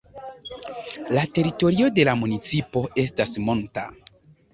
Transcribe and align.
La 1.17 1.25
teritorio 1.35 1.89
de 1.97 2.05
la 2.09 2.15
municipo 2.21 2.83
estas 3.05 3.35
monta. 3.51 3.85